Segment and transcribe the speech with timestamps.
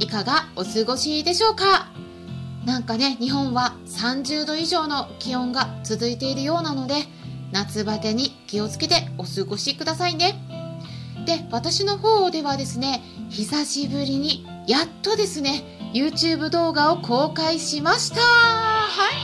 [0.00, 1.92] いかがお過ごしでしょうか？
[2.64, 6.94] なんかね日本は30度以上の気温が続いているようなので
[7.52, 10.42] 夏バテに気をつけてお過ごしくださいね。
[11.26, 18.20] で私の方ではですね久しぶりにやっとですね YouTube 動画を公開しました。
[18.20, 19.16] はい。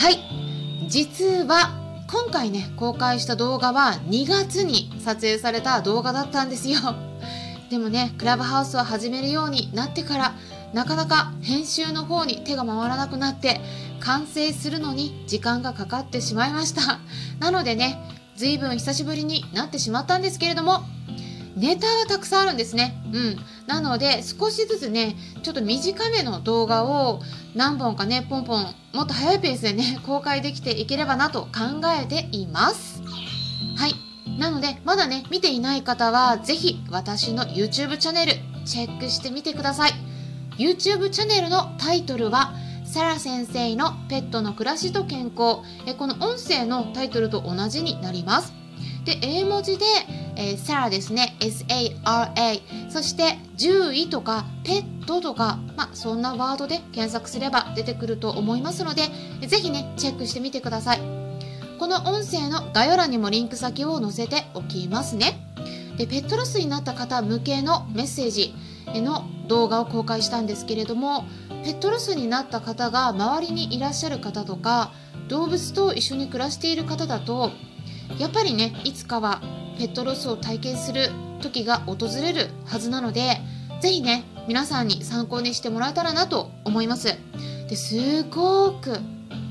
[0.00, 0.88] はい。
[0.88, 1.70] 実は
[2.10, 6.78] 今回ね公開した動画は2月に撮影された動画だったんですよ。
[7.74, 10.34] でもねクラブハウスを始めるようになってから
[10.74, 13.60] なかなか編集の方に手が回らなくなって
[13.98, 17.00] 完成するのに時間がかかってしまいました
[17.40, 17.98] なのでね
[18.36, 20.84] 随分久しぶりになってしまったんですけれども
[21.56, 23.00] ネタがたくさんあるんですね。
[23.12, 23.36] うん。
[23.68, 27.22] なので、少しずつね、ちょっと短めの動画を
[27.54, 33.00] 何本かね、ポンポン、もっと早いペースでね、公開できていければなと考えています。
[33.76, 34.03] はい。
[34.38, 38.32] なので、まだね、見ていない方は、ぜひ私の YouTube チャンネル、
[38.64, 39.92] チェックしてみてください。
[40.58, 42.54] YouTube チャンネルのタイトルは、
[42.84, 45.58] サラ先生のペットの暮らしと健康。
[45.86, 48.52] えこの音声のタイトルと同じになります。
[49.04, 49.84] で英文字で、
[50.36, 51.36] えー、サラですね。
[51.40, 52.60] SARA
[52.90, 59.02] そして獣医とかペットとかまあそんなワードで検索すれば出てくると思いますので
[59.46, 61.23] ぜひねチェックしてみてください。
[61.78, 65.40] この音声の概要欄にもリンク先を載せておきますね。
[65.96, 68.54] でペットロスになった方向けのメッセージ
[69.00, 71.24] の動画を公開したんですけれども
[71.64, 74.92] ペットロスになった方が周りにいらっしゃる方とか
[75.28, 77.50] 動物と一緒に暮らしている方だと
[78.18, 79.40] やっぱりねいつかは
[79.78, 83.40] ペットロスを体験する時が訪れるはずなので
[83.80, 87.16] 是非ね皆さんに参考にしてもらえたらなと思います。
[87.68, 88.98] ですごく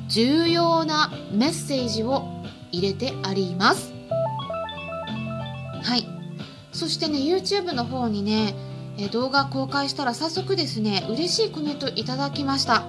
[0.07, 2.23] 重要なメッセージを
[2.71, 3.93] 入れてあります。
[5.83, 6.07] はい。
[6.71, 8.55] そしてね YouTube の方にね
[8.97, 12.83] え動画公開したら早速ですね嬉しいコメントいただきました、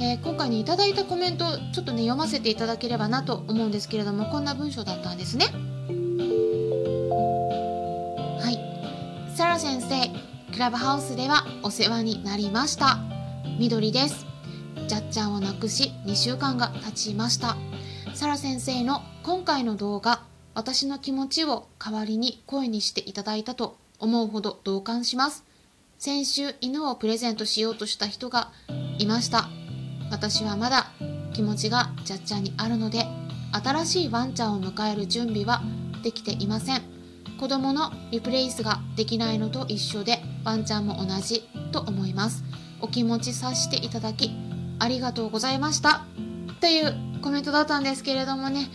[0.00, 5.46] えー、今回にいただいたコメントちょっとね読ませていただければなと思うんですけれどもこんな文章だったんですね。
[8.40, 9.36] はい。
[9.36, 10.10] サラ先生
[10.52, 12.98] クラブハウスではお世話になりました。
[13.58, 14.33] 緑です。
[14.86, 17.56] じゃっちゃんを亡くし2週間が経ちました
[18.14, 20.22] サラ先生の今回の動画
[20.54, 25.44] 私の気持ちを代わりに声にしていただいたと思うほど同感します。
[25.98, 28.52] 先週犬をプレゼントしようとした人が
[28.98, 29.48] いました。
[30.10, 30.86] 私はまだ
[31.32, 33.04] 気持ちがちゃっちゃにあるので、
[33.52, 35.62] 新しいワンちゃんを迎える準備は
[36.02, 36.82] できていません。
[37.40, 42.44] 子供のリプレイスができないのと一緒で、ワンちゃんも同じと思います。
[42.80, 44.30] お気持ち察していただき、
[44.84, 46.04] ありがとうございました。
[46.60, 48.68] というコメントだったんですけれどもね、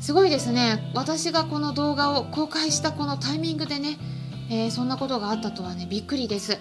[0.00, 0.90] すごいですね。
[0.94, 3.98] 私がこの動画を公開したこのタイミングでね、
[4.52, 6.58] えー、そんなことがあったとはねびっくりです、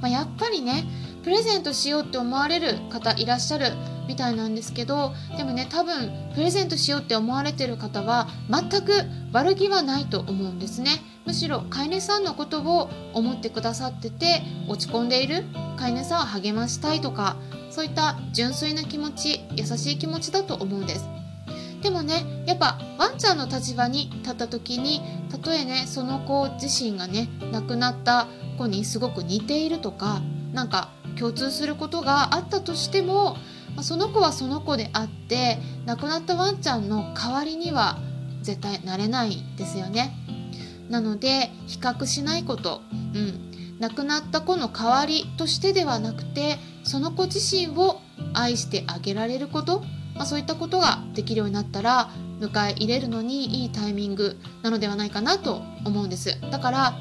[0.00, 0.84] まあ、やっぱりね
[1.22, 3.66] プレゼントしようって思われる方いらっしゃる
[4.06, 8.92] みたいなんですけどでもね多分プレゼントしようって思われてる方は全く
[9.32, 10.92] 悪気はないと思うんですね
[11.26, 15.44] むしろ飼い主さんのことを思ってくださってて落ち込んでいる
[15.76, 17.36] 飼い主さんを励ましたいとか
[17.78, 21.08] そういった純粋な気持ち優しい気持ちだと思うんです
[21.80, 25.00] でもねやっぱワンちゃんの立場に立った時に
[25.30, 28.26] たとえねその子自身がね亡くなった
[28.58, 30.20] 子にすごく似ているとか
[30.52, 33.36] なんか共通することがあったとしても
[33.82, 38.00] その子はその子であって亡くなったワンちゃんの代わりには
[38.42, 40.16] 絶対なれないですよね。
[40.90, 42.80] なので比較しないこと、
[43.14, 43.47] うん、
[43.78, 48.00] 亡くなった子の代わりとしてではなくてその子自身を
[48.34, 49.82] 愛してあげられること
[50.18, 52.10] まあ、そういったことができるようになったら
[52.40, 56.40] 迎え入れるのにいいタイミングなのではないかなと思うんです。
[56.50, 56.94] だから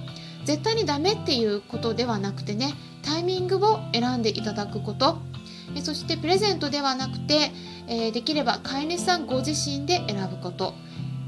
[0.45, 5.17] 絶対にダメっていうことではなくてねタイミングを選んでいただくこと。
[5.81, 7.51] そしてプレゼントではなくて、
[7.87, 10.73] え、できれば飼い主さんご自身で選ぶこと。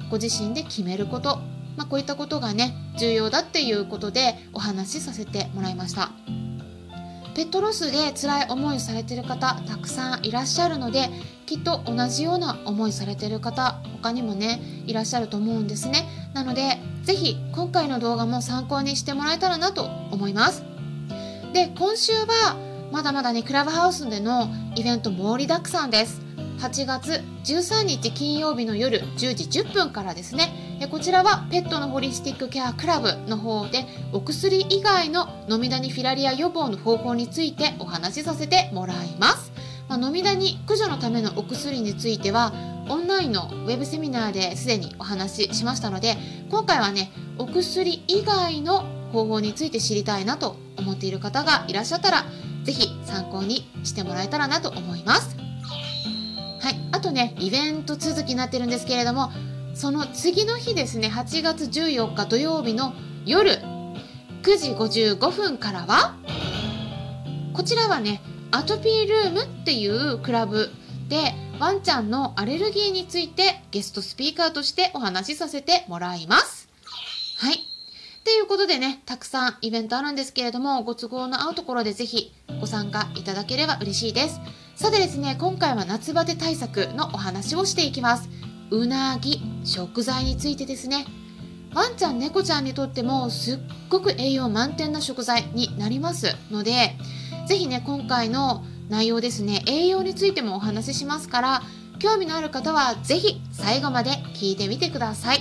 [0.09, 1.39] ご自身で決めること、
[1.79, 6.11] まあ、こういったことがね重要だっていうことでお話しさせてもらいました。
[7.35, 11.09] ペットロスで辛い思いされてる方たくさんいらっしゃるので
[11.45, 16.05] きっと同じような思いされてる方他にもねいらっしゃると思うんですね。
[16.33, 20.65] なので是非今回の動画も参考にしてもらえたらなと思います。
[21.53, 22.57] で今週は
[22.91, 26.19] まだまだねクラブハウスでのイベント盛りだくさんです。
[26.59, 39.51] 8月13日金曜日の夜10時10分からですねこちらはペットのホリスティックケアクラブの方でお薬以外の飲みダニフィラリア予防の方法についてお話しさせてもらいます、
[39.89, 42.53] まあ、飲みダニ駆除のためのお薬については
[42.87, 46.15] オンラインのウェブセミナーですでにお話ししましたので
[46.49, 52.25] 今回はねお薬以外の方法について知りたいなと思っている方がいらっしゃったら
[52.63, 55.35] 是非参考にしてもらえたらなと思います。
[56.61, 56.75] はい。
[56.91, 59.31] あとねイベント続きになってるんですけれども
[59.79, 62.93] その次の日ですね8月14日土曜日の
[63.25, 63.51] 夜
[64.41, 66.17] 9時55分からは
[67.53, 68.21] こちらはね
[68.51, 70.69] アトピールームっていうクラブ
[71.07, 76.67] でワンちゃんのアレルギーについてゲストスピーカーとしてお話しさせてもらいます。
[77.37, 77.59] はい。
[78.25, 84.41] ということでね、たくさんイベントあるんですけれども、ご都合の合うところでぜひご参加いただければ嬉しいです。
[84.75, 88.29] さてですね、今回は夏バテ対策のお話をしていきます。
[88.71, 91.05] うなぎ、食材についてですね。
[91.73, 96.95] ワンちゃん、猫ちゃんにとってもすっごく栄養満点な食材になりますので、
[97.47, 101.61] ぜひね、今回の内容ですね、栄養についてもお話ししますから、
[101.99, 105.39] 興味のある方はぜひ最後まで聞いてみてください。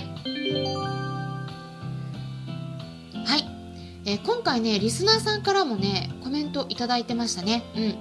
[3.25, 3.45] はい。
[4.05, 7.63] えー、今回ね、リスナーさんからもね、コメントいただいてましたね。
[7.75, 7.95] うん。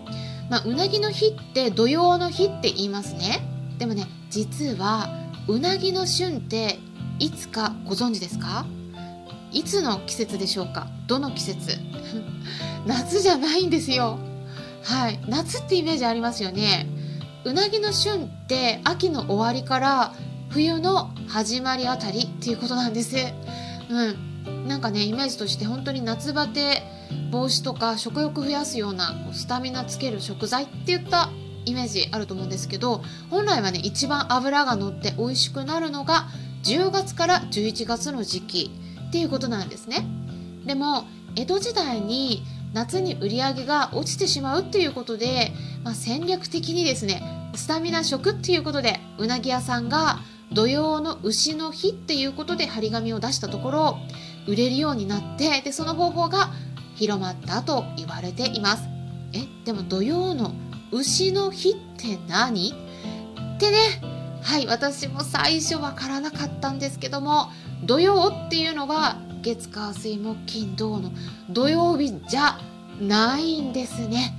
[0.50, 3.57] まあ、うなぎの日って土曜の日って言いますね。
[3.78, 5.08] でもね、実は、
[5.46, 6.78] うなぎの旬って
[7.18, 8.66] いつかご存知ですか？
[9.52, 10.88] いつの季節でしょうか？
[11.06, 11.78] どの季節？
[12.86, 14.18] 夏じゃないんですよ。
[14.84, 15.20] はい。
[15.28, 16.86] 夏ってイメージありますよね。
[17.44, 20.14] うなぎの旬って秋の終わりから
[20.50, 23.16] 冬の始まりあたりっていうことなんです。
[23.88, 24.68] うん。
[24.68, 26.82] なんかねイメージとして本当に夏バテ
[27.30, 31.30] 防止とか食欲増やすようなスタミナつける食材って言った
[31.68, 36.26] イメージあると思うんですけど本来はね一番脂が乗って美味しくなるのが
[36.64, 38.70] 10月から11月の時期
[39.08, 40.04] っていうことなんですね。
[40.66, 41.04] でも
[41.36, 42.42] 江戸時代に
[42.74, 45.52] 夏に売り上げが落ちてしまうっていうことで、
[45.84, 47.22] まあ、戦略的にですね
[47.54, 50.18] スタミナ食っていうことでうなぎ屋さんが
[50.52, 53.98] 土曜の牛の日っていうことで張り紙を出したところ
[54.46, 56.50] 売れるようになってでその方法が
[56.96, 58.84] 広まったと言われています。
[59.32, 60.52] えでも土曜の
[60.90, 62.72] 牛の日って何？
[63.56, 63.78] ってね。
[64.42, 67.48] はい私も最初わからなかったんですけども
[67.84, 71.10] 土曜っていうのは月火水木金土の
[71.50, 72.58] 土曜日じゃ
[73.00, 74.34] ないんですね。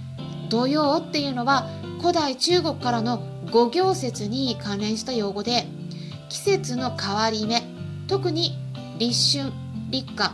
[0.50, 1.68] 土曜っていうのは
[2.00, 5.68] 古代中国からの五行節に関連した用語で
[6.30, 7.62] 季節の変わり目
[8.07, 8.57] 特に
[8.98, 9.51] 立春
[9.90, 10.31] 立夏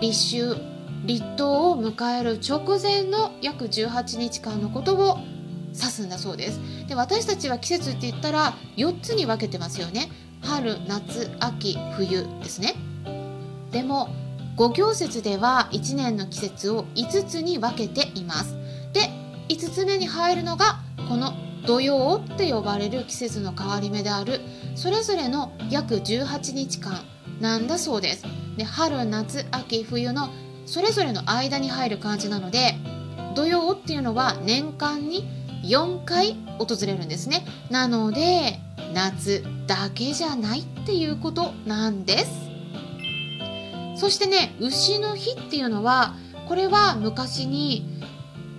[0.00, 0.74] 立秋
[1.06, 5.18] 立冬を迎える直前の約18日間のことを
[5.74, 6.60] 指すんだそうです。
[6.88, 10.10] で私たちは季節って言ったら4つに分けてますよね。
[10.40, 12.74] 春夏秋冬ですね。
[13.70, 14.08] でも
[14.56, 18.56] 五行節では1年の季節を5つに分けています。
[18.92, 19.10] で
[19.48, 20.78] 5つ目に入るのが
[21.08, 21.32] この
[21.66, 24.40] 土曜って呼ばれる季節の変わり目である
[24.74, 27.00] それぞれの約18日間
[27.40, 28.24] なんだそうです。
[28.56, 30.28] で春夏秋冬の
[30.66, 32.76] それぞれの間に入る感じなので
[33.34, 35.26] 土曜っていうのは年間に
[35.68, 37.46] 4回訪れるんですね。
[37.70, 38.60] なので
[38.92, 42.44] 夏だけじゃないっていうことなんです。
[43.96, 46.14] そしてね牛の日っていうのは
[46.48, 47.86] これは昔に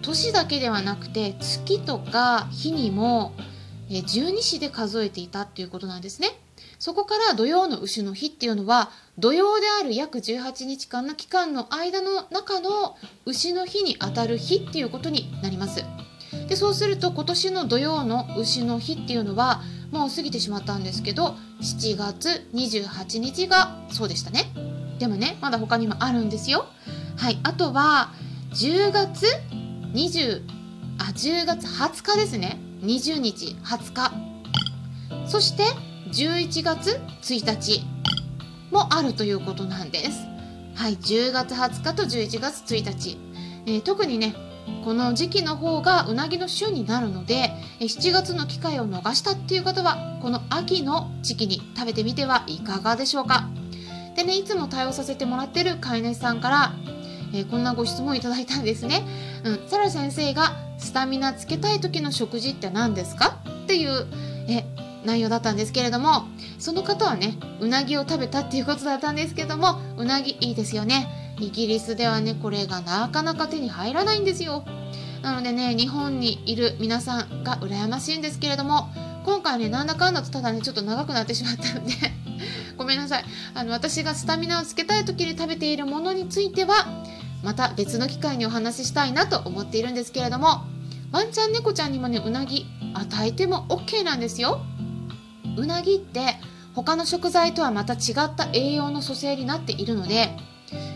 [0.01, 3.33] 年だけではなくて月とか日にも
[4.07, 6.29] 十二支で数えていたっていうことなんですね。
[6.79, 15.83] そこから土曜の牛の日っていうのは土曜である約18日間の期間の間の中の牛の日にあたる日っていうことになります。
[16.47, 19.61] でそうすると今年の土曜の牛の日っていうのは
[19.91, 24.51] もう過ぎてしまったんですけど7月28日がそうでしたね。
[24.99, 26.67] でもねまだ他にもあるんですよ。
[27.17, 28.11] はいあとは
[28.51, 29.25] 10月
[29.93, 30.43] 20
[30.99, 32.59] あ10月20日ですね。
[32.81, 34.35] 20日20日。
[35.27, 35.63] そして
[36.11, 37.83] 11月1日
[38.71, 40.19] もあるということなんです。
[40.75, 43.17] はい、10月20日と11月1日、
[43.65, 44.35] えー、特にね
[44.83, 53.47] この時期の方がうなぎの旬になるので7月の機会を逃したっていう方はこの秋の時期に食べてみてはいかがでしょうか。
[54.15, 56.73] でねいつも対応させてもらってる飼い主さんから、
[57.33, 59.03] えー、こんなご質問いただいたんですね、
[59.43, 63.39] うん、サラ先生がスタミナつけたい時の食事って何ですか？
[63.63, 64.07] っていう
[64.47, 64.63] え
[65.03, 66.25] 内容だったんですけれども
[66.59, 71.24] その方はねうなぎを食べたっていうことだったんですけどもうなぎいいですよね。
[71.39, 74.63] イギリスではねこれがなかなか手に入らないんですよ。
[75.21, 78.89] なのでね日本にいる皆さんが羨ましいんですけれども
[79.25, 81.93] 今回ねなんだかんだとただねちょっと長くなってしまったので
[82.77, 83.25] ごめんなさい。
[83.53, 86.87] あの私がスタミナをつけたい時に食べているものについては
[87.43, 90.63] また別の機会にお話ししたいなと思っているんですけれども
[91.11, 94.61] ワンちゃん猫ちゃんにもねうなぎ与えても OK なんですよ。
[95.57, 96.37] うなぎって
[96.73, 100.35] 他の食材とはまた違った栄養の組成になっているので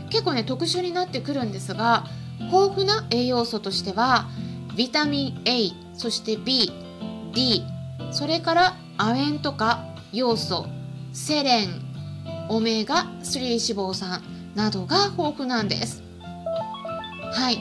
[0.09, 2.05] 結構ね特殊になってくるんですが
[2.39, 4.27] 豊富な栄養素としては
[4.75, 7.63] ビタミン A そして BD
[8.11, 10.65] それから亜鉛とか要素
[11.13, 11.89] セレン
[12.49, 14.21] オメガ3脂肪酸
[14.55, 16.03] などが豊富なんです。
[17.31, 17.59] はい。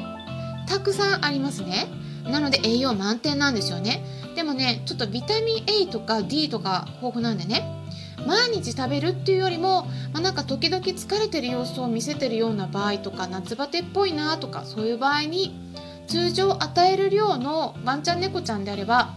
[0.67, 1.87] たくさんありますね。
[2.25, 4.03] なので栄養満点なんですよね。
[4.35, 7.77] でもねちょっとビタミン A とか D とか豊富なんでね
[8.27, 15.59] 毎日食べるっていうよりも、まあ、なんか時々疲れてる様子を見せてるような場合とか夏バテっぽいなとかそういう場合に
[16.07, 19.15] 通常与える量のワンちゃん猫ちゃんであれば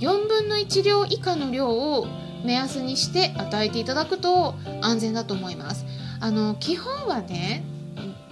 [0.00, 2.06] 4分の1量以下の量を
[2.44, 5.84] 目安にして与えていただくと安全だと思います。
[6.20, 7.64] あの基本はね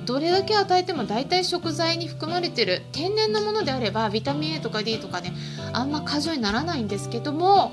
[0.04, 5.32] どれだけ与えても大体食材に含まれてる天然のものであればビタミン A とか D とかね
[5.72, 7.72] あんま過剰にならないんですけども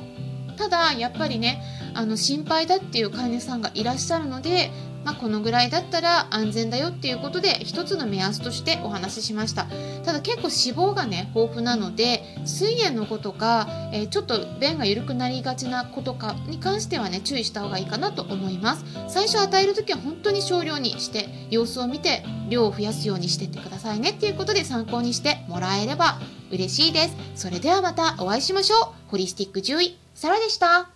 [0.58, 1.62] ただやっぱりね
[1.94, 4.72] あの心配だっていう飼い主さんがいらっしゃるので、
[5.04, 9.68] まあ、このぐらいだったら安全だよっていうことで一つの目安としてお話ししました。
[10.06, 18.86] ただ結構脂肪がね豊富なので水炎の子とか、えー、ちょっと便が緩くなりがちな子とかに関してはね注意した方がいいかなと思います。
[19.10, 26.20] 最初与える時は本当に少量にして様子を見て量を増やすようにしてってくださいねっていうことで参考にしてもらえれば
[26.50, 27.16] 嬉しいです。
[27.36, 29.10] それではまたお会いしましょう。
[29.10, 30.93] ホリスティック獣医サラでした。